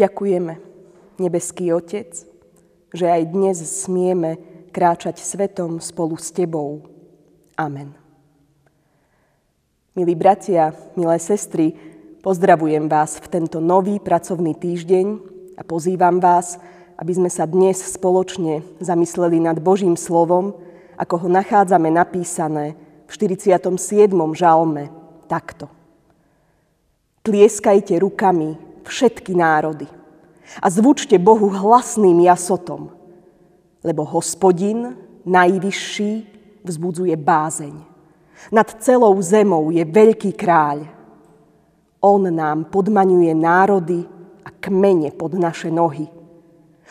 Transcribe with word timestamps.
Ďakujeme, 0.00 0.56
nebeský 1.20 1.76
Otec, 1.76 2.08
že 2.88 3.04
aj 3.04 3.36
dnes 3.36 3.60
smieme 3.60 4.40
kráčať 4.72 5.20
svetom 5.20 5.76
spolu 5.76 6.16
s 6.16 6.32
Tebou. 6.32 6.88
Amen. 7.52 7.92
Milí 9.92 10.16
bratia, 10.16 10.72
milé 10.96 11.20
sestry, 11.20 11.76
pozdravujem 12.24 12.88
vás 12.88 13.20
v 13.20 13.28
tento 13.28 13.60
nový 13.60 14.00
pracovný 14.00 14.56
týždeň 14.56 15.06
a 15.60 15.68
pozývam 15.68 16.16
vás, 16.16 16.56
aby 16.96 17.20
sme 17.20 17.28
sa 17.28 17.44
dnes 17.44 17.76
spoločne 17.76 18.64
zamysleli 18.80 19.36
nad 19.36 19.60
Božím 19.60 20.00
slovom, 20.00 20.56
ako 20.96 21.28
ho 21.28 21.28
nachádzame 21.28 21.92
napísané 21.92 22.72
v 23.04 23.36
47. 23.36 23.68
žalme 24.32 24.88
takto. 25.28 25.68
Tlieskajte 27.20 28.00
rukami 28.00 28.69
všetky 28.88 29.34
národy 29.36 29.88
a 30.58 30.66
zvučte 30.66 31.14
Bohu 31.18 31.50
hlasným 31.50 32.26
jasotom, 32.26 32.90
lebo 33.86 34.02
hospodin, 34.02 34.98
najvyšší, 35.22 36.12
vzbudzuje 36.64 37.14
bázeň. 37.16 37.74
Nad 38.48 38.68
celou 38.80 39.14
zemou 39.20 39.68
je 39.70 39.84
veľký 39.84 40.32
kráľ. 40.32 40.88
On 42.00 42.24
nám 42.24 42.72
podmaňuje 42.72 43.32
národy 43.36 44.00
a 44.40 44.48
kmene 44.48 45.12
pod 45.12 45.36
naše 45.36 45.68
nohy. 45.68 46.08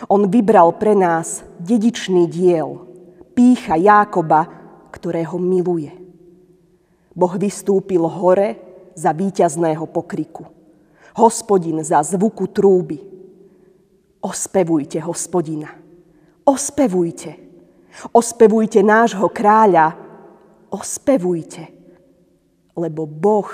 On 0.08 0.22
vybral 0.30 0.78
pre 0.78 0.94
nás 0.96 1.44
dedičný 1.60 2.30
diel, 2.30 2.86
pícha 3.34 3.76
Jákoba, 3.76 4.48
ktorého 4.94 5.36
miluje. 5.42 5.92
Boh 7.12 7.34
vystúpil 7.36 8.06
hore 8.08 8.56
za 8.96 9.12
víťazného 9.12 9.84
pokriku. 9.92 10.59
Hospodin 11.18 11.82
za 11.84 12.04
zvuku 12.04 12.50
trúby. 12.52 13.00
Ospevujte 14.20 15.00
hospodina. 15.00 15.72
Ospevujte. 16.44 17.50
Ospevujte 18.14 18.80
nášho 18.80 19.28
kráľa, 19.28 19.98
ospevujte, 20.70 21.68
lebo 22.78 23.04
Boh 23.10 23.50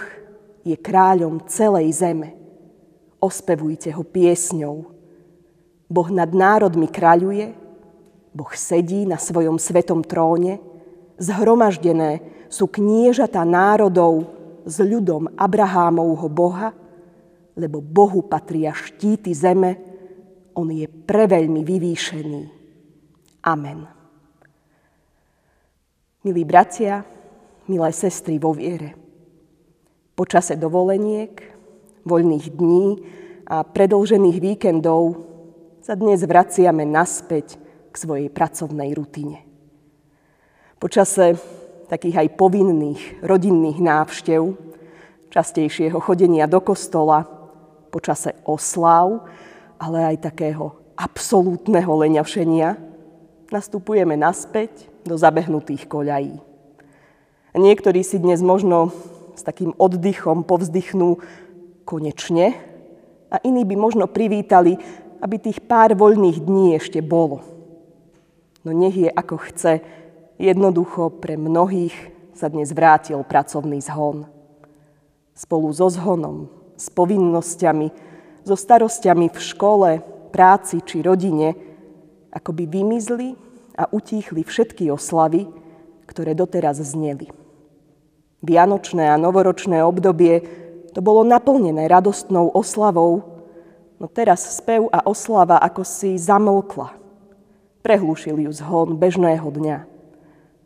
je 0.61 0.75
kráľom 0.75 1.45
celej 1.49 2.03
zeme. 2.03 2.35
Ospevujte 3.17 3.89
ho 3.95 4.03
piesňou. 4.05 4.91
Boh 5.85 6.09
nad 6.11 6.29
národmi 6.29 6.89
kráľuje, 6.89 7.53
Boh 8.35 8.51
sedí 8.53 9.07
na 9.07 9.15
svojom 9.15 9.55
svetom 9.55 10.03
tróne, 10.03 10.59
zhromaždené 11.15 12.21
sú 12.51 12.67
kniežata 12.67 13.41
národov 13.47 14.27
s 14.67 14.81
ľudom 14.81 15.31
Abrahámovho 15.39 16.27
Boha, 16.27 16.75
lebo 17.55 17.79
Bohu 17.79 18.27
patria 18.27 18.75
štíty 18.75 19.31
zeme, 19.31 19.79
on 20.55 20.71
je 20.71 20.87
preveľmi 20.87 21.63
vyvýšený. 21.63 22.43
Amen. 23.47 23.87
Milí 26.23 26.43
bratia, 26.47 27.03
milé 27.67 27.89
sestry 27.91 28.39
vo 28.39 28.55
viere, 28.55 28.95
po 30.15 30.23
čase 30.23 30.55
dovoleniek, 30.55 31.35
voľných 32.07 32.47
dní 32.55 32.87
a 33.45 33.67
predlžených 33.67 34.37
víkendov 34.39 35.27
sa 35.83 35.93
dnes 35.93 36.23
vraciame 36.23 36.87
naspäť 36.87 37.59
k 37.91 37.95
svojej 37.95 38.27
pracovnej 38.31 38.95
rutine. 38.95 39.43
Po 40.79 40.87
čase 40.87 41.37
takých 41.91 42.25
aj 42.25 42.37
povinných 42.39 43.01
rodinných 43.21 43.79
návštev, 43.83 44.41
častejšieho 45.29 45.99
chodenia 45.99 46.47
do 46.47 46.63
kostola, 46.63 47.34
po 47.95 48.03
čase 48.03 48.35
oslav, 48.43 49.23
ale 49.79 50.03
aj 50.03 50.27
takého 50.27 50.75
absolútneho 50.99 51.87
leňašenia, 51.87 52.75
nastupujeme 53.47 54.19
naspäť 54.19 54.91
do 55.07 55.15
zabehnutých 55.15 55.87
koľají. 55.87 56.35
Niektorí 57.55 58.03
si 58.03 58.19
dnes 58.19 58.43
možno 58.43 58.91
s 59.31 59.47
takým 59.47 59.71
oddychom 59.79 60.43
povzdychnú 60.43 61.23
konečne 61.87 62.59
a 63.31 63.39
iní 63.47 63.63
by 63.63 63.79
možno 63.79 64.11
privítali, 64.11 64.75
aby 65.23 65.39
tých 65.39 65.63
pár 65.63 65.95
voľných 65.95 66.43
dní 66.43 66.75
ešte 66.75 66.99
bolo. 66.99 67.47
No 68.67 68.75
nech 68.75 68.99
je 68.99 69.07
ako 69.07 69.39
chce, 69.39 69.79
jednoducho 70.35 71.15
pre 71.23 71.39
mnohých 71.39 71.95
sa 72.35 72.51
dnes 72.51 72.75
vrátil 72.75 73.23
pracovný 73.23 73.79
zhon. 73.79 74.27
Spolu 75.31 75.71
so 75.71 75.87
zhonom, 75.87 76.51
s 76.75 76.91
povinnosťami, 76.91 77.87
so 78.45 78.53
starostiami 78.53 79.31
v 79.31 79.39
škole, 79.39 79.89
práci 80.29 80.83
či 80.83 80.99
rodine, 81.01 81.55
ako 82.29 82.51
by 82.51 82.63
vymizli 82.67 83.33
a 83.79 83.87
utíchli 83.87 84.43
všetky 84.43 84.91
oslavy, 84.91 85.47
ktoré 86.05 86.35
doteraz 86.35 86.83
zneli. 86.83 87.31
Vianočné 88.43 89.09
a 89.09 89.17
novoročné 89.17 89.81
obdobie 89.81 90.43
to 90.91 90.99
bolo 90.99 91.23
naplnené 91.23 91.87
radostnou 91.87 92.51
oslavou, 92.51 93.23
no 93.99 94.05
teraz 94.11 94.59
spev 94.59 94.91
a 94.91 95.03
oslava 95.07 95.57
ako 95.59 95.81
si 95.87 96.19
zamlkla. 96.19 96.93
Prehlušil 97.81 98.43
ju 98.45 98.51
zhon 98.51 98.99
bežného 98.99 99.47
dňa. 99.47 99.77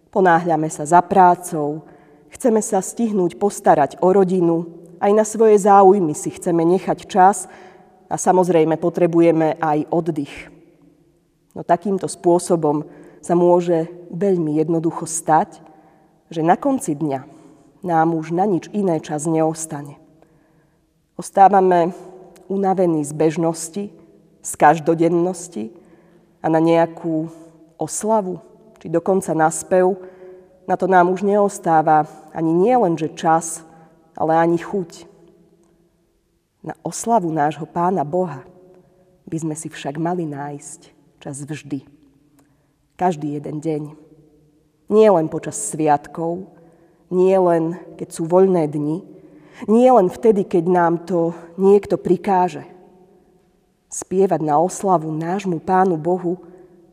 Ponáhľame 0.09 0.68
sa 0.74 0.90
za 0.90 1.02
prácou, 1.06 1.86
chceme 2.34 2.62
sa 2.66 2.81
stihnúť 2.81 3.38
postarať 3.38 4.02
o 4.02 4.09
rodinu, 4.09 4.78
aj 4.99 5.11
na 5.15 5.23
svoje 5.23 5.55
záujmy 5.59 6.11
si 6.11 6.29
chceme 6.35 6.63
nechať 6.67 7.07
čas 7.07 7.47
a 8.11 8.15
samozrejme 8.19 8.75
potrebujeme 8.75 9.55
aj 9.59 9.87
oddych. 9.87 10.51
No 11.55 11.63
takýmto 11.63 12.07
spôsobom 12.11 12.85
sa 13.19 13.35
môže 13.35 13.87
veľmi 14.11 14.59
jednoducho 14.59 15.07
stať, 15.07 15.59
že 16.29 16.45
na 16.45 16.55
konci 16.55 16.95
dňa 16.95 17.25
nám 17.83 18.15
už 18.15 18.35
na 18.35 18.43
nič 18.43 18.67
iné 18.75 18.99
čas 18.99 19.23
neostane. 19.25 19.97
Ostávame 21.19 21.91
unavení 22.47 23.03
z 23.03 23.11
bežnosti, 23.11 23.83
z 24.39 24.51
každodennosti 24.55 25.71
a 26.39 26.47
na 26.47 26.59
nejakú 26.63 27.27
oslavu, 27.75 28.39
či 28.79 28.87
dokonca 28.87 29.35
na 29.35 29.51
spev, 29.51 29.99
na 30.63 30.75
to 30.79 30.87
nám 30.87 31.11
už 31.11 31.27
neostáva 31.27 32.07
ani 32.31 32.53
nie 32.55 32.75
že 32.95 33.11
čas, 33.16 33.63
ale 34.19 34.35
ani 34.35 34.59
chuť. 34.59 35.07
Na 36.59 36.75
oslavu 36.84 37.31
nášho 37.31 37.63
Pána 37.63 38.03
Boha 38.03 38.44
by 39.24 39.38
sme 39.40 39.56
si 39.56 39.72
však 39.72 39.96
mali 39.96 40.28
nájsť 40.28 40.91
čas 41.24 41.40
vždy 41.47 41.88
každý 43.00 43.40
jeden 43.40 43.63
deň. 43.63 43.84
Nie 44.91 45.08
len 45.08 45.31
počas 45.31 45.56
sviatkov, 45.56 46.52
nie 47.08 47.31
len 47.40 47.79
keď 47.96 48.09
sú 48.12 48.28
voľné 48.28 48.68
dni, 48.68 49.00
nie 49.72 49.88
len 49.88 50.12
vtedy, 50.12 50.44
keď 50.44 50.66
nám 50.68 50.94
to 51.08 51.31
niekto 51.56 51.96
prikáže. 51.96 52.68
Spievať 53.88 54.44
na 54.44 54.59
oslavu 54.59 55.09
nášmu 55.16 55.63
Pánu 55.63 55.96
Bohu 55.96 56.44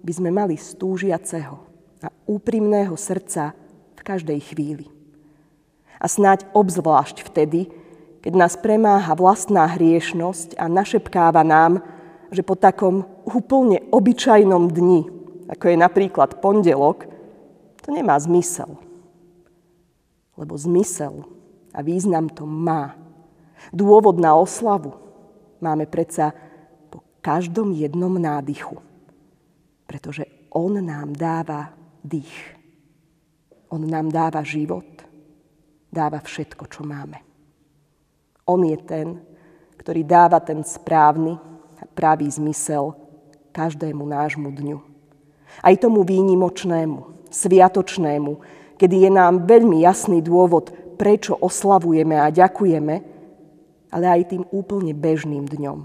by 0.01 0.13
sme 0.15 0.31
mali 0.31 0.55
stúžiaceho 0.55 1.59
a 2.01 2.09
úprimného 2.25 2.95
srdca 2.95 3.53
v 3.99 4.01
každej 4.07 4.39
chvíli. 4.41 4.96
A 6.01 6.07
snáď 6.07 6.45
obzvlášť 6.53 7.25
vtedy, 7.25 7.73
keď 8.21 8.33
nás 8.35 8.55
premáha 8.59 9.15
vlastná 9.15 9.65
hriešnosť 9.71 10.59
a 10.59 10.67
našepkáva 10.67 11.47
nám, 11.47 11.81
že 12.35 12.43
po 12.43 12.59
takom 12.59 13.07
úplne 13.25 13.87
obyčajnom 13.95 14.71
dni 14.71 15.17
ako 15.47 15.65
je 15.71 15.77
napríklad 15.79 16.43
pondelok, 16.43 17.07
to 17.83 17.95
nemá 17.95 18.19
zmysel. 18.19 18.79
Lebo 20.35 20.59
zmysel 20.59 21.23
a 21.71 21.81
význam 21.81 22.27
to 22.29 22.45
má. 22.45 22.99
Dôvod 23.71 24.19
na 24.19 24.35
oslavu 24.37 24.99
máme 25.63 25.87
predsa 25.87 26.35
po 26.91 27.01
každom 27.23 27.73
jednom 27.73 28.13
nádychu. 28.19 28.83
Pretože 29.87 30.27
On 30.51 30.75
nám 30.75 31.15
dáva 31.15 31.73
dých. 32.03 32.59
On 33.71 33.83
nám 33.83 34.11
dáva 34.11 34.43
život, 34.43 34.87
dáva 35.97 36.21
všetko, 36.21 36.69
čo 36.69 36.85
máme. 36.85 37.25
On 38.45 38.61
je 38.61 38.77
ten, 38.85 39.17
ktorý 39.81 40.05
dáva 40.05 40.45
ten 40.45 40.61
správny 40.61 41.33
a 41.81 41.85
pravý 41.89 42.29
zmysel 42.29 42.93
každému 43.57 44.05
nášmu 44.05 44.53
dňu. 44.53 44.79
Aj 45.65 45.75
tomu 45.81 46.05
výnimočnému, 46.05 47.33
sviatočnému, 47.33 48.33
kedy 48.77 49.09
je 49.09 49.11
nám 49.11 49.49
veľmi 49.49 49.81
jasný 49.81 50.21
dôvod, 50.21 50.69
prečo 51.01 51.33
oslavujeme 51.33 52.21
a 52.21 52.29
ďakujeme, 52.29 52.95
ale 53.89 54.05
aj 54.05 54.37
tým 54.37 54.45
úplne 54.53 54.93
bežným 54.93 55.49
dňom, 55.49 55.79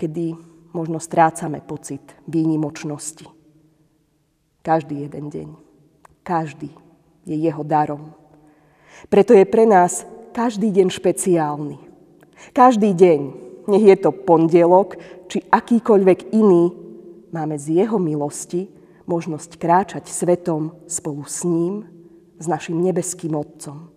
kedy 0.00 0.36
možno 0.72 0.96
strácame 0.96 1.60
pocit 1.60 2.00
výnimočnosti. 2.24 3.28
Každý 4.64 5.08
jeden 5.08 5.28
deň, 5.28 5.48
každý 6.24 6.72
je 7.24 7.36
jeho 7.36 7.64
darom. 7.64 8.12
Preto 9.08 9.32
je 9.32 9.44
pre 9.48 9.64
nás 9.66 10.04
každý 10.32 10.70
deň 10.70 10.88
špeciálny. 10.90 11.76
Každý 12.54 12.94
deň 12.94 13.20
nech 13.68 13.84
je 13.84 13.96
to 14.00 14.10
pondelok, 14.10 14.96
či 15.28 15.44
akýkoľvek 15.44 16.32
iný, 16.32 16.72
máme 17.28 17.60
z 17.60 17.84
jeho 17.84 18.00
milosti 18.00 18.72
možnosť 19.08 19.50
kráčať 19.60 20.04
svetom 20.08 20.72
spolu 20.88 21.24
s 21.24 21.44
ním, 21.44 21.84
s 22.40 22.46
našim 22.48 22.80
nebeským 22.80 23.36
Otcom. 23.36 23.92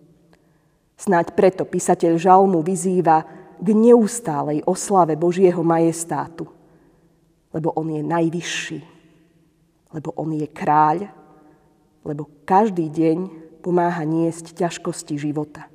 Snáď 0.96 1.36
preto 1.36 1.64
písateľ 1.64 2.20
Žalmu 2.20 2.60
vyzýva 2.64 3.24
k 3.62 3.68
neustálej 3.70 4.64
oslave 4.66 5.14
Božieho 5.14 5.60
majestátu, 5.62 6.48
lebo 7.52 7.72
on 7.76 7.92
je 7.92 8.02
najvyšší, 8.02 8.80
lebo 9.94 10.10
on 10.16 10.32
je 10.36 10.48
kráľ, 10.48 11.08
lebo 12.02 12.26
každý 12.42 12.88
deň 12.90 13.18
pomáha 13.62 14.02
niesť 14.02 14.58
ťažkosti 14.58 15.14
života. 15.14 15.70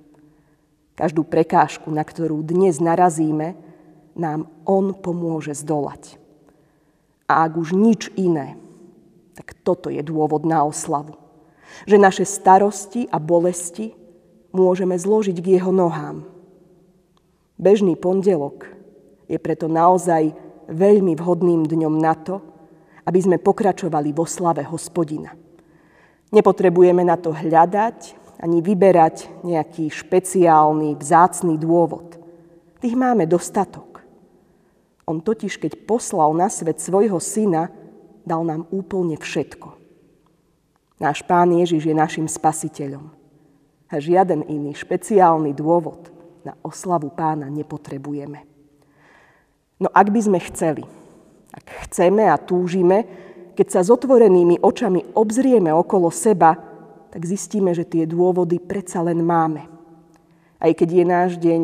Každú 1.00 1.24
prekážku, 1.24 1.88
na 1.88 2.04
ktorú 2.04 2.44
dnes 2.44 2.84
narazíme, 2.84 3.56
nám 4.18 4.52
On 4.68 4.92
pomôže 4.92 5.56
zdolať. 5.56 6.20
A 7.32 7.48
ak 7.48 7.56
už 7.56 7.72
nič 7.72 8.12
iné, 8.20 8.60
tak 9.38 9.56
toto 9.64 9.88
je 9.88 10.02
dôvod 10.04 10.44
na 10.44 10.66
oslavu. 10.66 11.16
Že 11.86 11.98
naše 12.02 12.26
starosti 12.26 13.06
a 13.08 13.22
bolesti 13.22 13.94
môžeme 14.50 14.98
zložiť 14.98 15.38
k 15.38 15.62
Jeho 15.62 15.70
nohám. 15.70 16.26
Bežný 17.56 17.94
pondelok 17.94 18.66
je 19.30 19.38
preto 19.38 19.70
naozaj 19.70 20.34
veľmi 20.68 21.14
vhodným 21.14 21.70
dňom 21.70 21.96
na 22.02 22.14
to, 22.18 22.42
aby 23.08 23.20
sme 23.22 23.38
pokračovali 23.38 24.12
vo 24.12 24.26
slave 24.26 24.66
hospodina. 24.66 25.32
Nepotrebujeme 26.32 27.08
na 27.08 27.16
to 27.16 27.32
hľadať 27.32 28.18
ani 28.38 28.62
vyberať 28.62 29.42
nejaký 29.42 29.90
špeciálny, 29.90 31.00
vzácný 31.00 31.58
dôvod. 31.58 32.20
Tých 32.78 32.94
máme 32.94 33.26
dostatok. 33.26 34.06
On 35.08 35.24
totiž, 35.24 35.58
keď 35.58 35.88
poslal 35.88 36.36
na 36.36 36.52
svet 36.52 36.84
svojho 36.84 37.18
syna, 37.18 37.72
dal 38.28 38.44
nám 38.44 38.68
úplne 38.70 39.16
všetko. 39.16 39.74
Náš 41.00 41.24
pán 41.24 41.54
Ježiš 41.56 41.88
je 41.88 41.96
našim 41.96 42.28
spasiteľom. 42.28 43.08
A 43.88 43.96
žiaden 44.04 44.44
iný 44.52 44.76
špeciálny 44.76 45.56
dôvod 45.56 46.12
na 46.44 46.54
oslavu 46.60 47.08
pána 47.08 47.48
nepotrebujeme. 47.48 48.44
No 49.80 49.88
ak 49.94 50.12
by 50.12 50.20
sme 50.20 50.40
chceli, 50.52 50.84
ak 51.56 51.66
chceme 51.88 52.28
a 52.28 52.36
túžime, 52.36 53.08
keď 53.58 53.68
sa 53.74 53.82
s 53.82 53.90
otvorenými 53.90 54.62
očami 54.62 55.18
obzrieme 55.18 55.74
okolo 55.74 56.14
seba, 56.14 56.54
tak 57.10 57.26
zistíme, 57.26 57.74
že 57.74 57.90
tie 57.90 58.06
dôvody 58.06 58.62
predsa 58.62 59.02
len 59.02 59.26
máme. 59.26 59.66
Aj 60.62 60.70
keď 60.70 60.90
je 60.94 61.06
náš 61.06 61.32
deň 61.42 61.62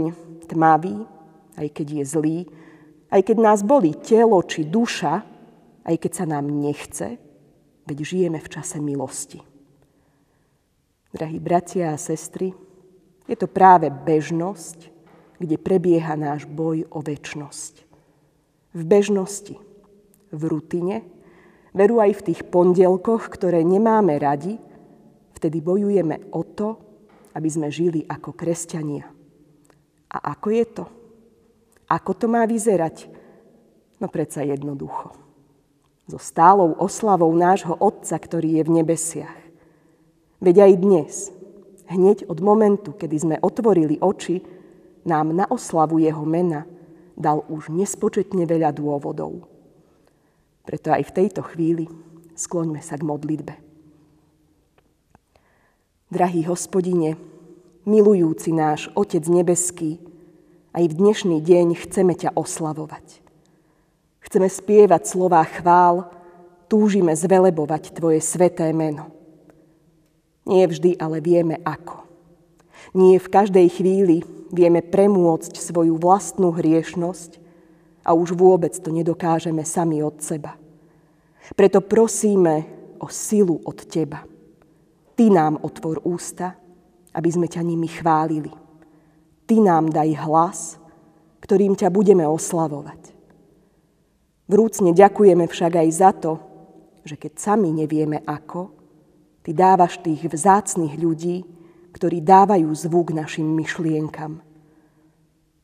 tmavý, 0.50 1.06
aj 1.54 1.70
keď 1.70 2.02
je 2.02 2.04
zlý, 2.10 2.40
aj 3.14 3.22
keď 3.22 3.38
nás 3.38 3.62
bolí 3.62 3.94
telo 3.94 4.42
či 4.42 4.66
duša, 4.66 5.22
aj 5.86 5.96
keď 6.02 6.12
sa 6.18 6.26
nám 6.26 6.50
nechce, 6.50 7.22
veď 7.86 7.98
žijeme 8.02 8.42
v 8.42 8.50
čase 8.50 8.82
milosti. 8.82 9.38
Drahí 11.14 11.38
bratia 11.38 11.94
a 11.94 12.02
sestry, 12.02 12.58
je 13.30 13.36
to 13.38 13.46
práve 13.46 13.94
bežnosť, 13.94 14.90
kde 15.38 15.62
prebieha 15.62 16.18
náš 16.18 16.50
boj 16.50 16.90
o 16.90 17.06
väčnosť. 17.06 17.86
V 18.74 18.82
bežnosti, 18.82 19.54
v 20.34 20.42
rutine, 20.50 21.06
veru 21.74 22.00
aj 22.00 22.22
v 22.22 22.26
tých 22.32 22.42
pondelkoch, 22.48 23.28
ktoré 23.34 23.66
nemáme 23.66 24.16
radi, 24.22 24.62
vtedy 25.36 25.60
bojujeme 25.60 26.32
o 26.32 26.42
to, 26.46 26.78
aby 27.34 27.50
sme 27.50 27.68
žili 27.74 28.06
ako 28.06 28.32
kresťania. 28.38 29.10
A 30.14 30.38
ako 30.38 30.48
je 30.54 30.66
to? 30.70 30.86
Ako 31.90 32.12
to 32.14 32.26
má 32.30 32.46
vyzerať? 32.46 33.10
No 33.98 34.08
predsa 34.08 34.46
jednoducho. 34.46 35.18
So 36.06 36.22
stálou 36.22 36.78
oslavou 36.78 37.32
nášho 37.34 37.74
Otca, 37.80 38.20
ktorý 38.20 38.62
je 38.62 38.64
v 38.68 38.74
nebesiach. 38.82 39.40
Veď 40.44 40.68
aj 40.68 40.74
dnes, 40.84 41.14
hneď 41.88 42.28
od 42.28 42.40
momentu, 42.44 42.92
kedy 42.92 43.16
sme 43.16 43.36
otvorili 43.40 43.98
oči, 44.04 44.44
nám 45.08 45.32
na 45.32 45.48
oslavu 45.48 46.04
jeho 46.04 46.24
mena 46.28 46.68
dal 47.16 47.46
už 47.48 47.72
nespočetne 47.72 48.44
veľa 48.44 48.76
dôvodov. 48.76 49.53
Preto 50.64 50.96
aj 50.96 51.04
v 51.12 51.16
tejto 51.16 51.44
chvíli 51.44 51.86
skloňme 52.40 52.80
sa 52.80 52.96
k 52.96 53.04
modlitbe. 53.04 53.54
Drahý 56.08 56.48
hospodine, 56.48 57.20
milujúci 57.84 58.56
náš 58.56 58.88
Otec 58.96 59.28
nebeský, 59.28 60.00
aj 60.72 60.90
v 60.90 60.94
dnešný 60.98 61.38
deň 61.44 61.68
chceme 61.84 62.16
ťa 62.16 62.34
oslavovať. 62.40 63.22
Chceme 64.24 64.48
spievať 64.48 65.04
slová 65.04 65.44
chvál, 65.46 66.10
túžime 66.72 67.14
zvelebovať 67.14 67.94
Tvoje 67.94 68.24
sveté 68.24 68.72
meno. 68.72 69.12
Nie 70.48 70.66
vždy 70.66 70.96
ale 70.98 71.20
vieme 71.20 71.60
ako. 71.62 72.08
Nie 72.96 73.20
v 73.20 73.28
každej 73.28 73.68
chvíli 73.68 74.24
vieme 74.50 74.80
premôcť 74.80 75.60
svoju 75.60 76.00
vlastnú 76.00 76.56
hriešnosť 76.56 77.43
a 78.04 78.12
už 78.12 78.36
vôbec 78.36 78.76
to 78.76 78.92
nedokážeme 78.92 79.64
sami 79.64 80.04
od 80.04 80.20
seba. 80.20 80.60
Preto 81.56 81.84
prosíme 81.84 82.68
o 83.00 83.08
silu 83.12 83.60
od 83.64 83.84
Teba. 83.88 84.24
Ty 85.16 85.26
nám 85.32 85.60
otvor 85.60 86.04
ústa, 86.08 86.56
aby 87.12 87.30
sme 87.32 87.48
ťa 87.48 87.62
nimi 87.64 87.88
chválili. 87.88 88.52
Ty 89.44 89.56
nám 89.60 89.92
daj 89.92 90.10
hlas, 90.24 90.60
ktorým 91.44 91.76
ťa 91.76 91.92
budeme 91.92 92.24
oslavovať. 92.24 93.12
Vrúcne 94.48 94.96
ďakujeme 94.96 95.46
však 95.48 95.74
aj 95.84 95.90
za 95.92 96.12
to, 96.16 96.40
že 97.04 97.20
keď 97.20 97.40
sami 97.40 97.72
nevieme 97.72 98.24
ako, 98.24 98.72
Ty 99.44 99.52
dávaš 99.52 100.00
tých 100.00 100.24
vzácných 100.24 100.96
ľudí, 100.96 101.44
ktorí 101.92 102.24
dávajú 102.24 102.72
zvuk 102.72 103.12
našim 103.12 103.44
myšlienkam. 103.44 104.40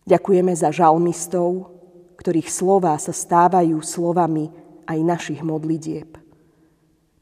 Ďakujeme 0.03 0.51
za 0.51 0.67
žalmistov, 0.75 1.78
ktorých 2.19 2.51
slová 2.51 2.99
sa 2.99 3.15
stávajú 3.15 3.79
slovami 3.79 4.51
aj 4.83 4.99
našich 4.99 5.39
modlitieb. 5.39 6.19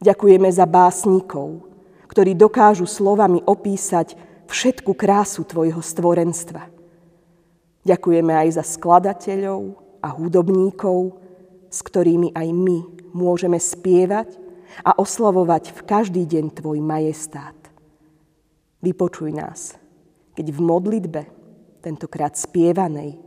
Ďakujeme 0.01 0.49
za 0.49 0.65
básnikov, 0.65 1.69
ktorí 2.09 2.33
dokážu 2.33 2.89
slovami 2.89 3.45
opísať 3.45 4.17
všetku 4.49 4.97
krásu 4.97 5.45
Tvojho 5.45 5.85
stvorenstva. 5.85 6.65
Ďakujeme 7.85 8.33
aj 8.33 8.57
za 8.57 8.63
skladateľov 8.65 9.77
a 10.01 10.09
hudobníkov, 10.17 11.21
s 11.69 11.79
ktorými 11.85 12.33
aj 12.33 12.47
my 12.49 12.77
môžeme 13.13 13.61
spievať 13.61 14.33
a 14.81 14.97
oslavovať 14.97 15.77
v 15.77 15.79
každý 15.85 16.23
deň 16.25 16.57
Tvoj 16.57 16.81
majestát. 16.81 17.57
Vypočuj 18.81 19.33
nás, 19.33 19.77
keď 20.33 20.53
v 20.53 20.59
modlitbe, 20.61 21.21
tentokrát 21.81 22.33
spievanej, 22.37 23.26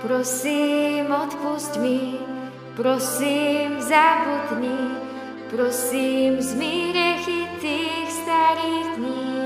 Prosím, 0.00 1.12
odpust 1.12 1.76
mi, 1.76 2.16
prosím, 2.76 3.80
zabudni, 3.80 4.96
prosím, 5.50 6.40
zmirechy 6.40 7.44
tých 7.60 8.08
starých 8.08 8.96
dní. 8.96 9.36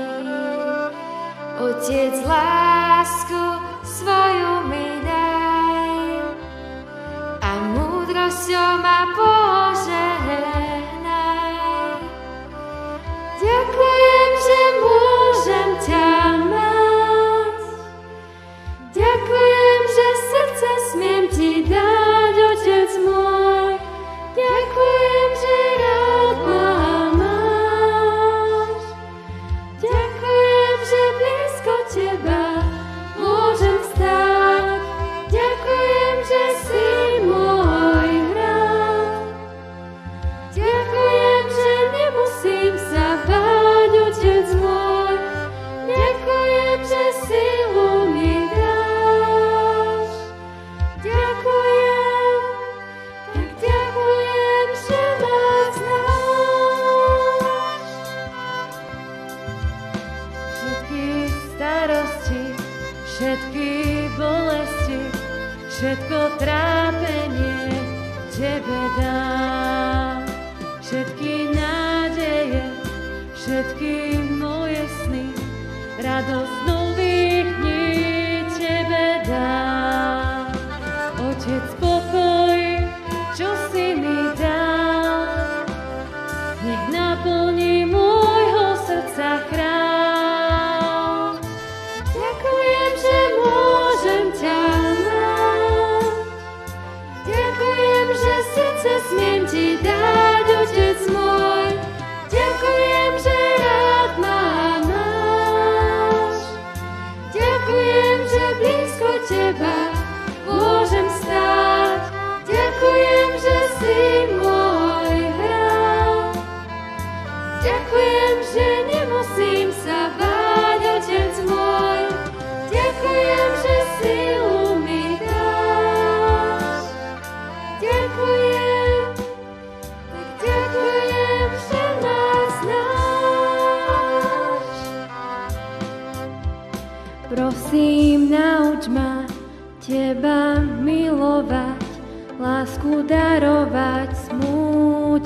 Otec, 1.59 2.15
lásku 2.23 3.43
svoju 3.83 4.71
mi 4.71 4.87
daj 5.03 6.23
a 7.43 7.51
múdrosťou 7.75 8.79
ma 8.79 9.11
požehnaj. 9.11 10.94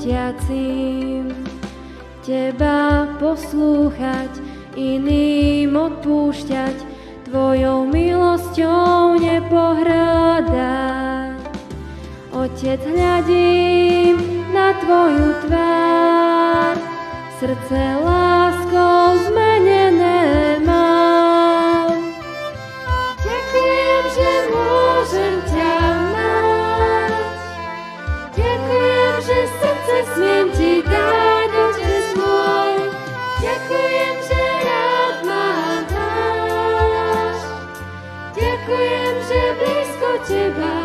trpediacím. 0.09 1.29
Teba 2.25 3.05
poslúchať, 3.21 4.29
iným 4.73 5.77
odpúšťať, 5.77 6.89
Tvojou 7.29 7.85
milosťou 7.85 9.21
nepohrádať. 9.21 10.57
Otec, 12.33 12.81
hľadím 12.89 14.17
na 14.49 14.73
Tvoju 14.81 15.29
tvár, 15.45 16.73
srdce 17.37 18.01
láska, 18.01 18.38
to 40.29 40.51
God. 40.51 40.78